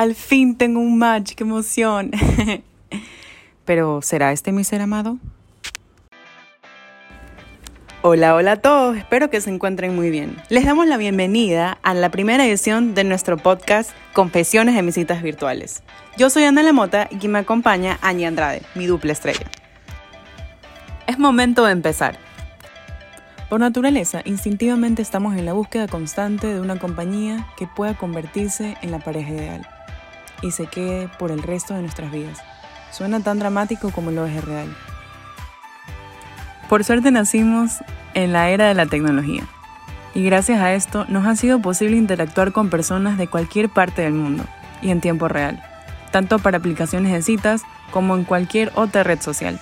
al 0.00 0.14
fin 0.14 0.56
tengo 0.56 0.80
un 0.80 0.96
match, 0.96 1.34
qué 1.34 1.44
emoción. 1.44 2.10
Pero, 3.66 4.00
¿será 4.00 4.32
este 4.32 4.50
mi 4.50 4.64
ser 4.64 4.80
amado? 4.80 5.18
Hola, 8.00 8.34
hola 8.34 8.52
a 8.52 8.56
todos, 8.56 8.96
espero 8.96 9.28
que 9.28 9.42
se 9.42 9.50
encuentren 9.50 9.94
muy 9.94 10.08
bien. 10.08 10.38
Les 10.48 10.64
damos 10.64 10.86
la 10.86 10.96
bienvenida 10.96 11.76
a 11.82 11.92
la 11.92 12.10
primera 12.10 12.46
edición 12.46 12.94
de 12.94 13.04
nuestro 13.04 13.36
podcast 13.36 13.90
Confesiones 14.14 14.74
de 14.74 14.80
mis 14.80 14.94
citas 14.94 15.22
virtuales. 15.22 15.82
Yo 16.16 16.30
soy 16.30 16.44
Ana 16.44 16.62
Lamota 16.62 17.10
y 17.10 17.28
me 17.28 17.40
acompaña, 17.40 17.98
Añi 18.00 18.24
Andrade, 18.24 18.62
mi 18.74 18.86
dupla 18.86 19.12
estrella. 19.12 19.50
Es 21.06 21.18
momento 21.18 21.66
de 21.66 21.72
empezar. 21.72 22.18
Por 23.50 23.60
naturaleza, 23.60 24.22
instintivamente 24.24 25.02
estamos 25.02 25.36
en 25.36 25.44
la 25.44 25.52
búsqueda 25.52 25.88
constante 25.88 26.46
de 26.46 26.60
una 26.60 26.78
compañía 26.78 27.48
que 27.58 27.66
pueda 27.66 27.98
convertirse 27.98 28.78
en 28.80 28.92
la 28.92 29.00
pareja 29.00 29.32
ideal 29.32 29.68
y 30.42 30.50
se 30.52 30.66
quede 30.66 31.08
por 31.18 31.30
el 31.30 31.42
resto 31.42 31.74
de 31.74 31.82
nuestras 31.82 32.10
vidas. 32.10 32.38
Suena 32.90 33.20
tan 33.20 33.38
dramático 33.38 33.90
como 33.90 34.10
lo 34.10 34.26
es 34.26 34.44
real. 34.44 34.74
Por 36.68 36.84
suerte 36.84 37.10
nacimos 37.10 37.78
en 38.14 38.32
la 38.32 38.50
era 38.50 38.68
de 38.68 38.74
la 38.74 38.86
tecnología 38.86 39.44
y 40.14 40.24
gracias 40.24 40.60
a 40.60 40.72
esto 40.74 41.04
nos 41.08 41.26
ha 41.26 41.36
sido 41.36 41.60
posible 41.60 41.96
interactuar 41.96 42.52
con 42.52 42.70
personas 42.70 43.18
de 43.18 43.28
cualquier 43.28 43.68
parte 43.68 44.02
del 44.02 44.12
mundo 44.12 44.44
y 44.82 44.90
en 44.90 45.00
tiempo 45.00 45.28
real, 45.28 45.62
tanto 46.10 46.38
para 46.38 46.58
aplicaciones 46.58 47.12
de 47.12 47.22
citas 47.22 47.62
como 47.90 48.16
en 48.16 48.24
cualquier 48.24 48.72
otra 48.74 49.02
red 49.02 49.20
social. 49.20 49.60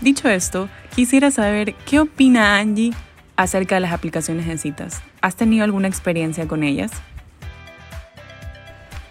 Dicho 0.00 0.28
esto, 0.28 0.68
quisiera 0.94 1.30
saber 1.30 1.74
qué 1.86 2.00
opina 2.00 2.58
Angie 2.58 2.92
acerca 3.36 3.76
de 3.76 3.80
las 3.80 3.92
aplicaciones 3.92 4.46
de 4.46 4.58
citas. 4.58 5.02
¿Has 5.20 5.36
tenido 5.36 5.64
alguna 5.64 5.88
experiencia 5.88 6.46
con 6.46 6.62
ellas? 6.62 6.90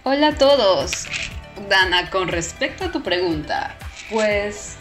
Hola 0.05 0.27
a 0.27 0.35
todos. 0.35 1.07
Dana, 1.69 2.09
con 2.09 2.27
respecto 2.27 2.83
a 2.83 2.91
tu 2.91 3.01
pregunta, 3.03 3.77
pues 4.11 4.75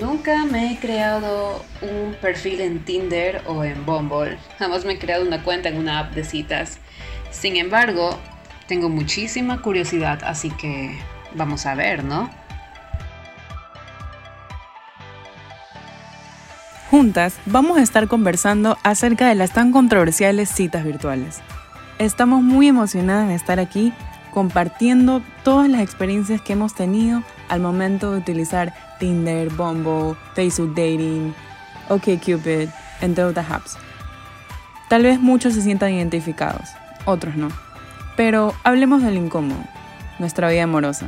nunca 0.00 0.46
me 0.46 0.72
he 0.72 0.78
creado 0.78 1.62
un 1.82 2.14
perfil 2.14 2.62
en 2.62 2.82
Tinder 2.82 3.42
o 3.46 3.64
en 3.64 3.84
Bumble. 3.84 4.38
Jamás 4.58 4.86
me 4.86 4.94
he 4.94 4.98
creado 4.98 5.26
una 5.26 5.42
cuenta 5.42 5.68
en 5.68 5.76
una 5.76 5.98
app 5.98 6.14
de 6.14 6.24
citas. 6.24 6.78
Sin 7.30 7.56
embargo, 7.56 8.18
tengo 8.66 8.88
muchísima 8.88 9.60
curiosidad, 9.60 10.20
así 10.24 10.48
que 10.48 10.98
vamos 11.34 11.66
a 11.66 11.74
ver, 11.74 12.02
¿no? 12.02 12.30
Juntas 16.90 17.36
vamos 17.44 17.76
a 17.76 17.82
estar 17.82 18.08
conversando 18.08 18.78
acerca 18.82 19.28
de 19.28 19.34
las 19.34 19.52
tan 19.52 19.70
controversiales 19.70 20.48
citas 20.48 20.82
virtuales. 20.82 21.42
Estamos 21.98 22.40
muy 22.40 22.68
emocionadas 22.68 23.28
de 23.28 23.34
estar 23.34 23.60
aquí 23.60 23.92
compartiendo 24.32 25.22
todas 25.44 25.68
las 25.68 25.82
experiencias 25.82 26.40
que 26.40 26.54
hemos 26.54 26.74
tenido 26.74 27.22
al 27.48 27.60
momento 27.60 28.10
de 28.10 28.18
utilizar 28.18 28.74
Tinder, 28.98 29.50
Bumble, 29.50 30.16
Facebook 30.34 30.74
Dating, 30.74 31.34
OkCupid, 31.88 32.68
entre 33.00 33.24
otras 33.24 33.50
apps. 33.50 33.76
Tal 34.88 35.02
vez 35.02 35.20
muchos 35.20 35.54
se 35.54 35.62
sientan 35.62 35.92
identificados, 35.92 36.70
otros 37.04 37.36
no. 37.36 37.48
Pero 38.16 38.54
hablemos 38.64 39.02
del 39.02 39.16
incómodo, 39.16 39.62
nuestra 40.18 40.48
vida 40.48 40.64
amorosa. 40.64 41.06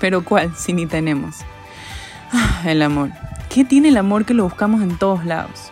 Pero 0.00 0.24
¿cuál 0.24 0.54
si 0.56 0.72
ni 0.72 0.86
tenemos? 0.86 1.36
Ah, 2.32 2.62
el 2.64 2.82
amor. 2.82 3.10
¿Qué 3.48 3.64
tiene 3.64 3.88
el 3.88 3.98
amor 3.98 4.24
que 4.24 4.34
lo 4.34 4.44
buscamos 4.44 4.82
en 4.82 4.96
todos 4.96 5.24
lados? 5.24 5.70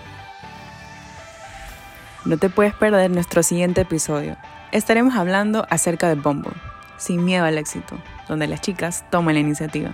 No 2.26 2.36
te 2.36 2.50
puedes 2.50 2.74
perder 2.74 3.10
nuestro 3.10 3.42
siguiente 3.42 3.80
episodio. 3.80 4.36
Estaremos 4.72 5.14
hablando 5.14 5.66
acerca 5.70 6.08
de 6.08 6.16
Bumble 6.16 6.52
sin 7.00 7.24
miedo 7.24 7.44
al 7.44 7.58
éxito, 7.58 7.98
donde 8.28 8.46
las 8.46 8.60
chicas 8.60 9.04
toman 9.10 9.34
la 9.34 9.40
iniciativa. 9.40 9.92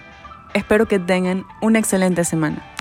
Espero 0.52 0.86
que 0.86 0.98
tengan 0.98 1.46
una 1.62 1.78
excelente 1.78 2.24
semana. 2.24 2.75